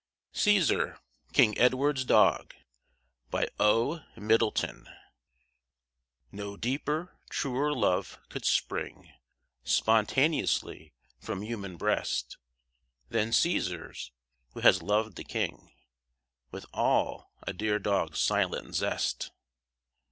[0.33, 0.97] CÆSAR,
[1.31, 2.55] KING EDWARD'S DOG
[3.31, 4.07] No
[6.59, 9.11] deeper, truer love could spring
[9.63, 12.37] Spontaneously from human breast
[13.09, 14.09] Than Cæsar's,
[14.55, 15.71] who has loved the king
[16.49, 19.29] With all a dear dog's silent zest.